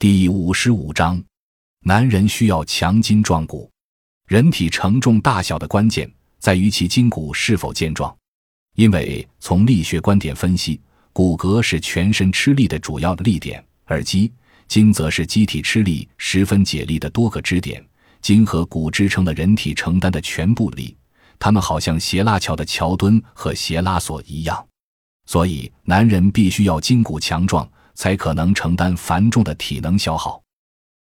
[0.00, 1.22] 第五十五章，
[1.80, 3.70] 男人需要强筋壮骨。
[4.26, 8.16] 人体承重大小的关键在于其筋骨是否健壮，
[8.76, 10.80] 因为从力学观点分析，
[11.12, 14.32] 骨骼是全身吃力的主要的力点，而肌
[14.68, 17.86] 筋则是机体吃力十分解力的多个支点。
[18.22, 20.96] 筋和骨支撑了人体承担的全部力，
[21.38, 24.66] 它们好像斜拉桥的桥墩和斜拉索一样。
[25.26, 27.70] 所以，男人必须要筋骨强壮，
[28.00, 30.42] 才可能承担繁重的体能消耗。